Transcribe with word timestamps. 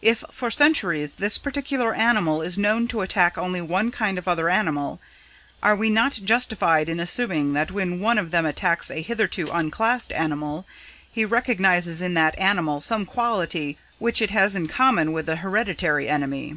If 0.00 0.22
for 0.30 0.48
centuries, 0.48 1.14
this 1.14 1.38
particular 1.38 1.92
animal 1.92 2.40
is 2.40 2.56
known 2.56 2.86
to 2.86 3.00
attack 3.00 3.36
only 3.36 3.60
one 3.60 3.90
kind 3.90 4.16
of 4.16 4.28
other 4.28 4.48
animal, 4.48 5.00
are 5.60 5.74
we 5.74 5.90
not 5.90 6.20
justified 6.22 6.88
in 6.88 7.00
assuming 7.00 7.52
that 7.54 7.72
when 7.72 7.98
one 7.98 8.16
of 8.16 8.30
them 8.30 8.46
attacks 8.46 8.92
a 8.92 9.02
hitherto 9.02 9.48
unclassed 9.50 10.12
animal, 10.12 10.66
he 11.10 11.24
recognises 11.24 12.00
in 12.00 12.14
that 12.14 12.38
animal 12.38 12.78
some 12.78 13.04
quality 13.06 13.76
which 13.98 14.22
it 14.22 14.30
has 14.30 14.54
in 14.54 14.68
common 14.68 15.10
with 15.12 15.26
the 15.26 15.34
hereditary 15.34 16.08
enemy?" 16.08 16.54